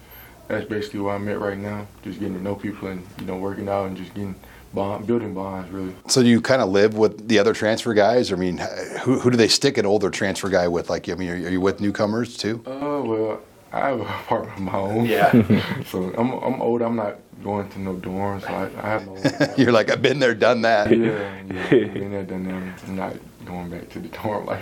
That's 0.48 0.65
basically 0.65 1.01
where 1.01 1.15
I'm 1.15 1.27
at 1.27 1.39
right 1.39 1.57
now, 1.57 1.86
just 2.03 2.19
getting 2.19 2.36
to 2.36 2.41
know 2.41 2.55
people 2.55 2.88
and 2.88 3.05
you 3.19 3.25
know 3.25 3.36
working 3.36 3.67
out 3.67 3.88
and 3.88 3.98
just 3.98 4.13
getting 4.13 4.36
bond, 4.74 5.07
building 5.07 5.34
bonds 5.34 5.69
really. 5.72 5.93
So 6.07 6.22
do 6.22 6.29
you 6.29 6.39
kind 6.39 6.62
of 6.62 6.69
live 6.69 6.95
with 6.95 7.27
the 7.27 7.39
other 7.39 7.53
transfer 7.53 7.93
guys? 7.93 8.31
I 8.31 8.36
mean, 8.36 8.60
who, 9.01 9.19
who 9.19 9.31
do 9.31 9.38
they 9.38 9.48
stick 9.48 9.77
an 9.77 9.86
older 9.86 10.10
transfer 10.10 10.50
guy 10.50 10.67
with? 10.67 10.89
Like, 10.89 11.10
I 11.10 11.15
mean, 11.15 11.29
are, 11.29 11.34
are 11.34 11.50
you 11.50 11.62
with 11.62 11.81
newcomers 11.81 12.38
too? 12.38 12.63
Uh, 12.65 13.01
well, 13.03 13.41
I 13.75 13.89
have 13.89 14.00
an 14.00 14.08
apartment 14.08 14.58
of 14.58 14.63
my 14.63 14.77
own. 14.77 15.05
Yeah. 15.05 15.84
so 15.86 16.13
I'm 16.17 16.32
I'm 16.32 16.62
old. 16.62 16.82
I'm 16.82 16.96
not 16.96 17.17
going 17.44 17.67
to 17.70 17.79
no 17.79 17.96
dorms. 17.96 18.41
So 18.41 18.48
I, 18.48 18.70
I 18.82 18.89
have 18.89 19.05
no. 19.05 19.53
You're 19.58 19.74
like 19.74 19.91
I've 19.91 20.01
been 20.01 20.20
there, 20.20 20.34
done 20.34 20.62
that. 20.62 20.89
Yeah, 20.89 21.41
yeah. 21.46 21.70
been 21.70 22.12
there, 22.12 22.24
done 22.24 22.46
that. 22.46 22.84
I'm 22.88 22.96
not 22.96 23.13
going 23.46 23.70
back 23.70 23.89
to 23.89 24.00
the 24.00 24.08
dorm 24.08 24.46
like. 24.53 24.62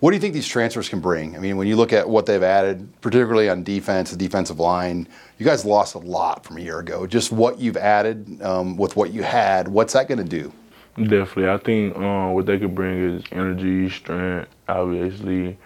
What 0.00 0.10
do 0.10 0.16
you 0.16 0.20
think 0.20 0.34
these 0.34 0.48
transfers 0.48 0.88
can 0.88 1.00
bring? 1.00 1.36
I 1.36 1.40
mean, 1.40 1.56
when 1.56 1.66
you 1.66 1.76
look 1.76 1.92
at 1.92 2.08
what 2.08 2.26
they've 2.26 2.42
added, 2.42 2.88
particularly 3.00 3.48
on 3.48 3.64
defense, 3.64 4.10
the 4.10 4.16
defensive 4.16 4.60
line, 4.60 5.08
you 5.38 5.46
guys 5.46 5.64
lost 5.64 5.94
a 5.94 5.98
lot 5.98 6.44
from 6.44 6.58
a 6.58 6.60
year 6.60 6.78
ago. 6.78 7.06
Just 7.06 7.32
what 7.32 7.58
you've 7.58 7.78
added 7.78 8.42
um, 8.42 8.76
with 8.76 8.94
what 8.94 9.12
you 9.12 9.22
had, 9.22 9.68
what's 9.68 9.94
that 9.94 10.06
going 10.06 10.18
to 10.18 10.24
do? 10.24 10.52
Definitely. 10.96 11.48
I 11.48 11.56
think 11.56 11.96
um, 11.96 12.34
what 12.34 12.44
they 12.44 12.58
could 12.58 12.74
bring 12.74 13.16
is 13.16 13.24
energy, 13.32 13.88
strength, 13.88 14.50
obviously, 14.68 15.56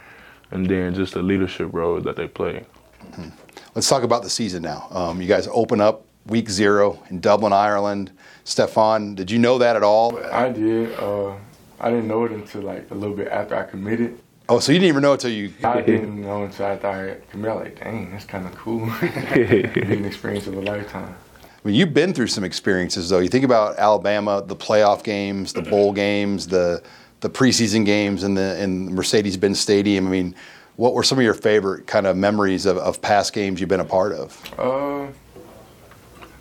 and 0.51 0.67
then 0.67 0.95
just 0.95 1.15
the 1.15 1.23
leadership 1.23 1.69
role 1.73 2.01
that 2.01 2.17
they 2.17 2.29
play. 2.29 2.65
Mm-hmm. 3.03 3.29
Let's 3.75 3.89
talk 3.89 4.03
about 4.03 4.23
the 4.23 4.31
season 4.31 4.63
now. 4.63 4.89
Um, 4.91 5.23
you 5.23 5.29
guys 5.29 5.49
open 5.53 5.81
up 5.81 6.05
week 6.27 6.51
zero 6.51 7.03
in 7.11 7.21
Dublin, 7.21 7.53
Ireland. 7.53 8.11
Stephon, 8.45 9.15
did 9.15 9.31
you 9.31 9.39
know 9.39 9.59
that 9.59 9.77
at 9.77 9.83
all? 9.83 10.19
I 10.33 10.49
did. 10.51 10.99
Uh, 10.99 11.35
I 11.79 11.91
didn't 11.91 12.09
know 12.09 12.25
it 12.25 12.33
until 12.33 12.63
like 12.63 12.91
a 12.91 12.95
little 12.95 13.17
bit 13.17 13.29
after 13.29 13.55
I 13.57 13.65
committed. 13.65 14.19
Oh, 14.49 14.59
so 14.59 14.73
you 14.73 14.79
didn't 14.79 14.89
even 14.89 15.03
know 15.03 15.13
until 15.13 15.31
you? 15.31 15.53
I 15.63 15.81
didn't 15.81 16.21
know 16.21 16.45
until 16.45 16.67
after 16.67 16.89
I 16.89 17.31
committed. 17.31 17.57
Like, 17.57 17.81
dang, 17.81 18.11
that's 18.11 18.25
kind 18.25 18.47
of 18.47 18.55
cool. 18.57 18.83
an 19.03 20.05
experience 20.05 20.47
of 20.49 20.55
a 20.55 20.61
lifetime. 20.61 21.15
I 21.45 21.69
mean, 21.69 21.77
you've 21.77 21.95
been 21.95 22.15
through 22.15 22.29
some 22.29 22.43
experiences 22.43 23.11
though. 23.11 23.19
You 23.19 23.29
think 23.29 23.45
about 23.45 23.79
Alabama, 23.79 24.43
the 24.45 24.57
playoff 24.57 25.05
games, 25.05 25.53
the 25.53 25.63
bowl 25.63 25.93
games, 25.93 26.47
the 26.47 26.83
the 27.21 27.31
preseason 27.31 27.85
games 27.85 28.25
in 28.25 28.35
the 28.35 28.61
in 28.63 28.95
Mercedes-Benz 28.95 29.59
Stadium. 29.59 30.07
I 30.07 30.11
mean, 30.11 30.35
what 30.77 30.95
were 30.95 31.03
some 31.03 31.19
of 31.19 31.25
your 31.25 31.35
favorite 31.35 31.87
kind 31.87 32.07
of 32.07 32.17
memories 32.17 32.67
of, 32.67 32.79
of 32.79 33.03
past 33.03 33.33
games 33.33 33.61
you've 33.61 33.69
been 33.69 33.81
a 33.81 33.85
part 33.85 34.13
of? 34.13 34.59
Uh, 34.59 35.07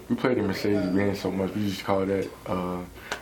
we 0.07 0.15
played 0.15 0.37
in 0.37 0.47
Mercedes-Benz 0.47 1.19
so 1.19 1.31
much. 1.31 1.53
We 1.53 1.61
used 1.61 1.79
to 1.79 1.85
call 1.85 2.05
that. 2.05 2.29
Uh, 2.45 2.79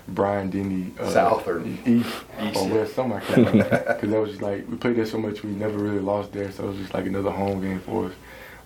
Bryant 0.07 0.51
Denny 0.51 0.93
uh, 0.99 1.09
South 1.09 1.47
or 1.47 1.65
East, 1.65 2.09
East 2.41 2.55
or 2.55 2.69
West, 2.69 2.95
something 2.95 3.19
like 3.43 3.69
that. 3.69 3.87
Because 3.87 4.09
that 4.09 4.21
was 4.21 4.29
just 4.31 4.41
like 4.41 4.67
we 4.69 4.77
played 4.77 4.95
there 4.95 5.05
so 5.05 5.17
much, 5.17 5.43
we 5.43 5.51
never 5.51 5.77
really 5.77 5.99
lost 5.99 6.31
there, 6.31 6.51
so 6.51 6.65
it 6.65 6.67
was 6.67 6.77
just 6.77 6.93
like 6.93 7.05
another 7.05 7.31
home 7.31 7.61
game 7.61 7.79
for 7.81 8.05
us. 8.05 8.13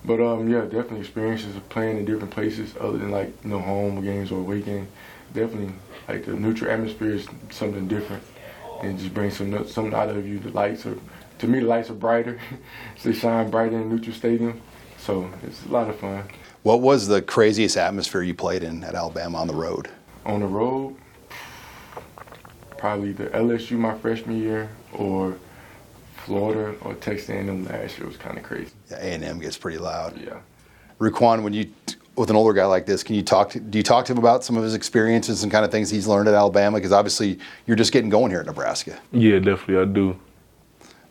But 0.04 0.20
um, 0.20 0.48
yeah, 0.48 0.62
definitely 0.62 1.00
experiences 1.00 1.56
of 1.56 1.68
playing 1.68 1.98
in 1.98 2.04
different 2.04 2.30
places 2.30 2.74
other 2.80 2.98
than 2.98 3.10
like 3.10 3.32
you 3.42 3.50
know 3.50 3.60
home 3.60 4.02
games 4.02 4.30
or 4.30 4.38
away 4.38 4.60
games. 4.60 4.88
Definitely 5.34 5.74
like 6.08 6.24
the 6.24 6.34
neutral 6.34 6.70
atmosphere 6.70 7.10
is 7.10 7.26
something 7.50 7.88
different, 7.88 8.22
and 8.82 8.98
just 8.98 9.14
bring 9.14 9.30
some 9.30 9.66
something 9.66 9.94
out 9.94 10.10
of 10.10 10.26
you. 10.26 10.38
The 10.38 10.50
lights 10.50 10.84
are, 10.86 10.96
to 11.38 11.46
me, 11.46 11.60
the 11.60 11.66
lights 11.66 11.90
are 11.90 11.94
brighter. 11.94 12.38
they 13.02 13.12
shine 13.12 13.50
brighter 13.50 13.80
in 13.80 13.88
neutral 13.88 14.14
stadium, 14.14 14.60
so 14.98 15.30
it's 15.42 15.64
a 15.64 15.68
lot 15.68 15.88
of 15.88 15.96
fun. 15.98 16.24
What 16.62 16.80
was 16.80 17.08
the 17.08 17.22
craziest 17.22 17.76
atmosphere 17.76 18.22
you 18.22 18.34
played 18.34 18.62
in 18.62 18.84
at 18.84 18.94
Alabama 18.94 19.38
on 19.38 19.48
the 19.48 19.54
road? 19.54 19.88
On 20.24 20.40
the 20.40 20.46
road, 20.46 20.96
probably 22.78 23.12
the 23.12 23.26
LSU 23.26 23.78
my 23.78 23.96
freshman 23.98 24.40
year 24.40 24.68
or 24.92 25.36
Florida 26.24 26.76
or 26.82 26.94
Texas 26.94 27.30
A&M 27.30 27.64
last 27.64 27.98
year 27.98 28.06
was 28.06 28.16
kind 28.16 28.38
of 28.38 28.44
crazy. 28.44 28.70
Yeah, 28.90 28.98
A&M 28.98 29.40
gets 29.40 29.56
pretty 29.56 29.78
loud. 29.78 30.20
Yeah. 30.20 30.38
Ru'Quan, 31.00 31.42
when 31.42 31.52
you 31.52 31.72
with 32.16 32.30
an 32.30 32.36
older 32.36 32.52
guy 32.52 32.66
like 32.66 32.86
this, 32.86 33.02
can 33.02 33.14
you 33.14 33.22
talk 33.22 33.50
to, 33.50 33.60
do 33.60 33.78
you 33.78 33.82
talk 33.82 34.04
to 34.06 34.12
him 34.12 34.18
about 34.18 34.44
some 34.44 34.56
of 34.56 34.62
his 34.62 34.74
experiences 34.74 35.42
and 35.42 35.50
kind 35.50 35.64
of 35.64 35.70
things 35.70 35.90
he's 35.90 36.06
learned 36.06 36.28
at 36.28 36.34
Alabama? 36.34 36.76
Because 36.76 36.92
obviously 36.92 37.38
you're 37.66 37.76
just 37.76 37.92
getting 37.92 38.10
going 38.10 38.30
here 38.30 38.40
at 38.40 38.46
Nebraska. 38.46 38.98
Yeah, 39.12 39.38
definitely 39.38 39.78
I 39.78 39.84
do. 39.86 40.18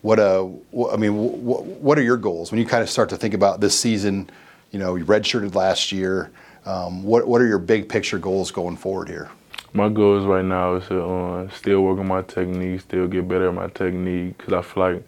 What 0.02 0.20
uh, 0.20 0.48
I 0.92 0.98
mean, 0.98 1.44
what, 1.44 1.64
what 1.64 1.98
are 2.00 2.02
your 2.02 2.18
goals 2.18 2.52
when 2.52 2.60
you 2.60 2.66
kind 2.66 2.82
of 2.82 2.90
start 2.90 3.10
to 3.10 3.18
think 3.18 3.34
about 3.34 3.62
this 3.62 3.78
season? 3.78 4.30
You 4.72 4.80
know, 4.80 4.96
you 4.96 5.06
redshirted 5.06 5.54
last 5.54 5.92
year. 5.92 6.32
Um, 6.66 7.04
what 7.04 7.28
what 7.28 7.42
are 7.42 7.48
your 7.48 7.60
big 7.60 7.88
picture 7.88 8.18
goals 8.18 8.50
going 8.50 8.78
forward 8.78 9.10
here? 9.10 9.30
my 9.74 9.88
goals 9.90 10.26
right 10.26 10.44
now 10.44 10.76
is 10.76 10.88
to 10.88 11.02
uh, 11.02 11.50
still 11.50 11.82
work 11.82 12.00
on 12.00 12.08
my 12.08 12.22
technique, 12.24 12.82
still 12.82 13.08
get 13.08 13.28
better 13.28 13.48
at 13.50 13.54
my 13.54 13.68
technique, 13.68 14.38
because 14.38 14.54
I 14.54 14.62
feel 14.62 14.84
like 14.84 15.08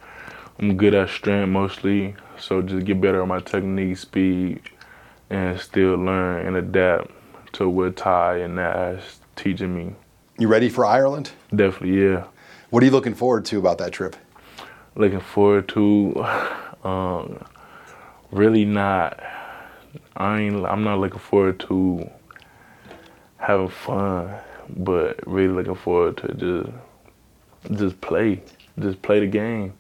I'm 0.60 0.78
good 0.78 0.94
at 0.94 1.10
strength 1.10 1.50
mostly. 1.50 2.16
So 2.40 2.62
just 2.62 2.86
get 2.86 3.02
better 3.02 3.22
at 3.22 3.28
my 3.28 3.40
technique, 3.40 3.98
speed, 3.98 4.62
and 5.34 5.60
still 5.60 5.96
learn 5.96 6.46
and 6.46 6.56
adapt 6.56 7.12
to 7.54 7.68
what 7.68 7.96
Ty 7.98 8.38
and 8.38 8.56
Nash 8.56 9.02
teaching 9.36 9.76
me. 9.76 9.96
You 10.38 10.48
ready 10.48 10.70
for 10.70 10.86
Ireland? 10.86 11.32
Definitely, 11.56 12.02
yeah. 12.04 12.26
What 12.70 12.84
are 12.84 12.86
you 12.86 12.92
looking 12.92 13.16
forward 13.16 13.46
to 13.46 13.60
about 13.60 13.78
that 13.80 13.92
trip? 13.92 14.16
Looking 14.96 15.20
forward 15.20 15.68
to, 15.70 16.26
um, 16.84 17.44
really 18.32 18.66
not. 18.66 19.22
I 20.16 20.42
ain't. 20.42 20.66
I'm 20.66 20.84
not 20.84 21.00
looking 21.00 21.20
forward 21.20 21.60
to 21.62 22.10
having 23.38 23.70
fun 23.70 24.36
but 24.70 25.26
really 25.28 25.54
looking 25.54 25.76
forward 25.76 26.18
to 26.18 26.34
just 26.34 27.80
just 27.80 28.02
play, 28.02 28.42
just 28.80 29.02
play 29.02 29.20
the 29.20 29.28
game, 29.28 29.74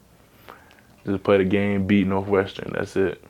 just 1.05 1.23
play 1.23 1.37
the 1.37 1.43
game, 1.43 1.85
beat 1.85 2.07
Northwestern. 2.07 2.71
That's 2.73 2.95
it. 2.95 3.23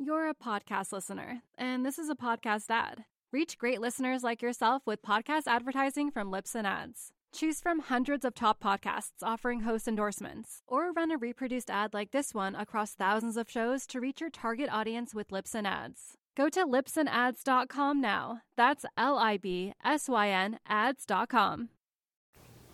You're 0.00 0.28
a 0.28 0.34
podcast 0.34 0.92
listener, 0.92 1.42
and 1.56 1.84
this 1.84 1.98
is 1.98 2.08
a 2.08 2.14
podcast 2.14 2.70
ad. 2.70 3.04
Reach 3.32 3.58
great 3.58 3.80
listeners 3.80 4.22
like 4.22 4.40
yourself 4.40 4.82
with 4.86 5.02
podcast 5.02 5.48
advertising 5.48 6.12
from 6.12 6.30
Libsyn 6.30 6.64
Ads. 6.64 7.10
Choose 7.34 7.60
from 7.60 7.80
hundreds 7.80 8.24
of 8.24 8.32
top 8.32 8.62
podcasts 8.62 9.24
offering 9.24 9.62
host 9.62 9.88
endorsements, 9.88 10.62
or 10.68 10.92
run 10.92 11.10
a 11.10 11.18
reproduced 11.18 11.68
ad 11.68 11.94
like 11.94 12.12
this 12.12 12.32
one 12.32 12.54
across 12.54 12.94
thousands 12.94 13.36
of 13.36 13.50
shows 13.50 13.88
to 13.88 13.98
reach 13.98 14.20
your 14.20 14.30
target 14.30 14.68
audience 14.70 15.16
with 15.16 15.30
Libsyn 15.30 15.66
Ads. 15.66 16.16
Go 16.36 16.48
to 16.48 16.64
libsynads.com 16.64 18.00
now. 18.00 18.42
That's 18.56 18.84
L 18.96 19.18
I 19.18 19.36
B 19.36 19.72
S 19.84 20.08
Y 20.08 20.28
N 20.28 20.60
ads.com. 20.68 21.70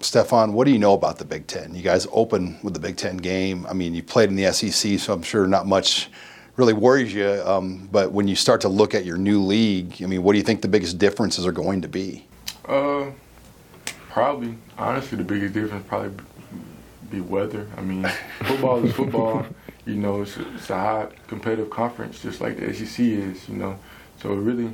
Stephon, 0.01 0.53
what 0.53 0.67
do 0.67 0.73
you 0.73 0.79
know 0.79 0.93
about 0.93 1.17
the 1.17 1.25
Big 1.25 1.47
Ten? 1.47 1.75
You 1.75 1.81
guys 1.81 2.07
open 2.13 2.59
with 2.63 2.75
the 2.75 2.81
Big 2.81 2.99
Ten 2.99 3.17
game. 3.17 3.65
I 3.67 3.73
mean, 3.73 3.95
you 3.95 4.03
played 4.03 4.29
in 4.29 4.37
the 4.37 4.53
SEC, 4.53 4.99
so 4.99 5.15
I'm 5.15 5.23
sure 5.23 5.47
not 5.47 5.67
much 5.67 6.11
really 6.57 6.73
worries 6.73 7.13
you. 7.13 7.43
Um, 7.45 7.89
but 7.91 8.13
when 8.13 8.29
you 8.29 8.37
start 8.37 8.61
to 8.63 8.69
look 8.69 8.95
at 8.95 9.05
your 9.05 9.17
new 9.17 9.43
league, 9.43 10.03
I 10.03 10.07
mean, 10.07 10.23
what 10.23 10.33
do 10.33 10.39
you 10.39 10.45
think 10.45 10.63
the 10.63 10.69
biggest 10.69 10.99
differences 10.99 11.47
are 11.47 11.53
going 11.53 11.83
to 11.83 11.89
be? 11.89 12.27
Uh, 12.67 13.11
probably, 14.09 14.57
honestly, 14.79 15.19
the 15.19 15.25
biggest 15.25 15.55
difference 15.55 15.87
probably 15.89 16.13
be 17.11 17.21
weather. 17.21 17.67
I 17.77 17.81
mean, 17.81 18.05
football 18.45 18.85
is 18.85 18.95
football 18.95 19.47
you 19.87 19.97
know, 19.97 20.23
it's 20.23 20.37
a, 20.37 20.55
it's 20.55 20.71
a 20.71 20.77
high 20.77 21.09
competitive 21.27 21.71
conference, 21.71 22.21
just 22.21 22.41
like 22.41 22.59
the 22.59 22.73
SEC 22.73 23.05
is, 23.05 23.49
you 23.49 23.57
know. 23.57 23.79
So 24.21 24.33
really, 24.33 24.71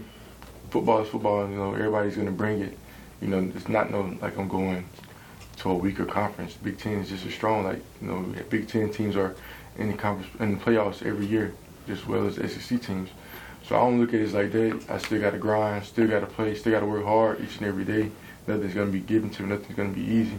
football 0.70 1.02
is 1.02 1.08
football. 1.08 1.48
You 1.48 1.56
know, 1.56 1.74
everybody's 1.74 2.16
gonna 2.16 2.30
bring 2.30 2.60
it. 2.60 2.78
You 3.20 3.28
know, 3.28 3.52
it's 3.54 3.68
not 3.68 3.90
no 3.90 4.16
like 4.20 4.38
I'm 4.38 4.48
going 4.48 4.84
to 5.58 5.70
a 5.70 5.74
weaker 5.74 6.04
conference. 6.04 6.54
Big 6.54 6.78
Ten 6.78 6.98
is 6.98 7.08
just 7.08 7.26
as 7.26 7.34
strong. 7.34 7.64
Like 7.64 7.82
you 8.00 8.08
know, 8.08 8.34
Big 8.48 8.68
Ten 8.68 8.90
teams 8.90 9.16
are 9.16 9.34
in 9.78 9.90
the 9.90 9.96
conference 9.96 10.30
in 10.40 10.52
the 10.52 10.64
playoffs 10.64 11.04
every 11.04 11.26
year, 11.26 11.54
as 11.90 12.06
well 12.06 12.26
as 12.26 12.36
SEC 12.36 12.80
teams. 12.80 13.10
So 13.66 13.76
I 13.76 13.80
don't 13.80 14.00
look 14.00 14.14
at 14.14 14.20
it 14.20 14.32
like 14.32 14.52
that. 14.52 14.84
I 14.88 14.98
still 14.98 15.20
got 15.20 15.30
to 15.30 15.38
grind, 15.38 15.84
still 15.84 16.08
got 16.08 16.20
to 16.20 16.26
play, 16.26 16.54
still 16.54 16.72
got 16.72 16.80
to 16.80 16.86
work 16.86 17.04
hard 17.04 17.40
each 17.40 17.58
and 17.58 17.66
every 17.66 17.84
day. 17.84 18.10
Nothing's 18.46 18.74
gonna 18.74 18.90
be 18.90 19.00
given 19.00 19.30
to 19.30 19.42
me. 19.42 19.50
Nothing's 19.50 19.76
gonna 19.76 19.90
be 19.90 20.02
easy. 20.02 20.38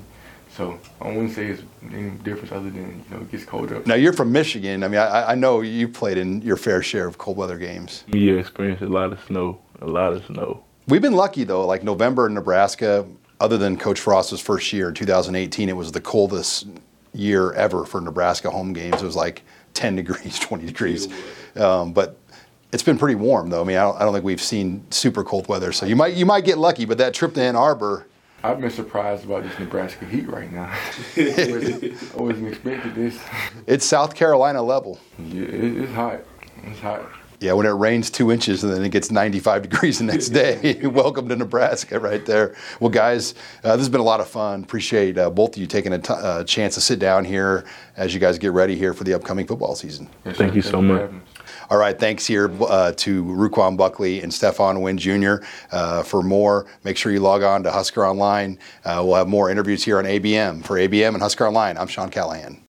So 0.55 0.77
I 1.00 1.08
wouldn't 1.08 1.31
say 1.31 1.48
it's 1.48 1.63
any 1.93 2.10
difference 2.10 2.51
other 2.51 2.70
than 2.70 3.03
you 3.10 3.15
know 3.15 3.22
it 3.22 3.31
gets 3.31 3.46
cold 3.46 3.72
up. 3.72 3.88
Now 3.88 3.96
you're 3.96 4.12
from 4.12 4.31
Michigan. 4.31 4.84
I 4.84 4.88
mean, 4.89 5.00
I, 5.00 5.31
I 5.31 5.36
know 5.36 5.62
you 5.62 5.88
played 5.88 6.17
in 6.17 6.41
your 6.41 6.58
fair 6.58 6.81
share 6.81 7.08
of 7.08 7.17
cold 7.17 7.38
weather 7.38 7.58
games. 7.58 8.03
Yeah, 8.08 8.34
experienced 8.34 8.81
a 8.81 8.88
lot 8.88 9.13
of 9.13 9.24
snow, 9.24 9.62
a 9.81 9.88
lot 9.88 10.13
of 10.13 10.25
snow. 10.25 10.63
We've 10.88 11.01
been 11.01 11.15
lucky 11.15 11.46
though. 11.46 11.65
Like 11.65 11.84
November 11.84 12.27
in 12.27 12.34
Nebraska, 12.34 13.08
other 13.39 13.58
than 13.58 13.77
Coach 13.77 14.00
Frost's 14.00 14.41
first 14.41 14.74
year 14.74 14.89
in 14.89 14.93
2018, 14.93 15.70
it 15.70 15.75
was 15.75 15.93
the 15.93 16.01
coldest 16.01 16.67
year 17.13 17.53
ever 17.53 17.86
for 17.86 18.01
Nebraska 18.01 18.50
home 18.50 18.74
games. 18.74 19.01
It 19.01 19.05
was 19.05 19.15
like 19.15 19.43
10 19.73 19.95
degrees, 20.01 20.39
20 20.39 20.65
degrees. 20.65 21.07
Um, 21.55 21.93
but 21.93 22.17
It's 22.71 22.83
been 22.83 22.97
pretty 22.97 23.15
warm 23.15 23.49
though. 23.49 23.61
I 23.61 23.65
mean, 23.65 23.77
I 23.77 23.81
don't, 23.81 23.97
I 23.97 24.03
don't 24.05 24.13
think 24.13 24.23
we've 24.25 24.41
seen 24.41 24.85
super 24.91 25.23
cold 25.23 25.47
weather, 25.49 25.71
so 25.71 25.85
you 25.85 25.95
might 25.95 26.13
you 26.13 26.25
might 26.25 26.45
get 26.45 26.57
lucky. 26.57 26.85
But 26.85 26.97
that 26.99 27.13
trip 27.13 27.33
to 27.33 27.41
Ann 27.41 27.55
Arbor, 27.57 28.07
I've 28.43 28.61
been 28.61 28.71
surprised 28.71 29.25
about 29.25 29.43
this 29.43 29.57
Nebraska 29.59 30.05
heat 30.05 30.27
right 30.29 30.51
now. 30.51 30.71
I, 31.17 32.15
wasn't, 32.15 32.47
expecting 32.47 32.93
this. 32.95 33.19
it's 33.67 33.85
South 33.85 34.15
Carolina 34.15 34.61
level. 34.63 34.99
Yeah, 35.19 35.43
it, 35.43 35.77
it's 35.83 35.93
hot. 35.93 36.21
It's 36.63 36.79
hot. 36.79 37.03
Yeah, 37.41 37.53
when 37.53 37.65
it 37.65 37.71
rains 37.71 38.12
two 38.12 38.31
inches 38.31 38.63
and 38.63 38.71
then 38.71 38.83
it 38.83 38.89
gets 38.89 39.10
95 39.10 39.63
degrees 39.63 39.98
the 39.98 40.03
next 40.03 40.29
day. 40.29 40.79
Welcome 40.83 41.27
to 41.29 41.36
Nebraska, 41.36 42.00
right 42.00 42.24
there. 42.24 42.55
Well, 42.79 42.91
guys, 42.91 43.33
uh, 43.63 43.71
this 43.71 43.79
has 43.79 43.89
been 43.89 44.00
a 44.00 44.03
lot 44.03 44.19
of 44.19 44.27
fun. 44.27 44.63
Appreciate 44.63 45.17
uh, 45.17 45.31
both 45.31 45.55
of 45.55 45.57
you 45.57 45.65
taking 45.65 45.91
a 45.91 45.98
t- 45.98 46.13
uh, 46.13 46.43
chance 46.43 46.75
to 46.75 46.81
sit 46.81 47.00
down 47.00 47.25
here 47.25 47.65
as 47.98 48.13
you 48.13 48.19
guys 48.19 48.38
get 48.38 48.51
ready 48.51 48.75
here 48.75 48.93
for 48.93 49.05
the 49.05 49.15
upcoming 49.15 49.48
football 49.48 49.74
season. 49.74 50.07
Yes, 50.24 50.38
Thank 50.38 50.53
you 50.53 50.62
so 50.62 50.83
much. 50.83 51.10
All 51.71 51.79
right, 51.79 52.00
thanks 52.00 52.27
here 52.27 52.51
uh, 52.63 52.91
to 52.98 53.24
Ru'Quan 53.24 53.75
Buckley 53.75 54.21
and 54.21 54.31
Stephon 54.31 54.79
Wynn 54.81 55.00
Jr. 55.00 55.43
Uh, 55.71 56.03
for 56.03 56.21
more, 56.21 56.67
make 56.83 56.95
sure 56.95 57.12
you 57.12 57.21
log 57.21 57.41
on 57.41 57.63
to 57.63 57.71
Husker 57.71 58.05
Online. 58.05 58.60
Uh, 58.86 59.01
we'll 59.03 59.15
have 59.15 59.27
more 59.27 59.50
interviews 59.50 59.83
here 59.83 59.98
on 59.98 60.05
ABM. 60.05 60.63
For 60.63 60.75
ABM 60.77 61.15
and 61.15 61.21
Husker 61.24 61.48
Online, 61.48 61.77
I'm 61.77 61.88
Sean 61.88 62.10
Callahan. 62.12 62.62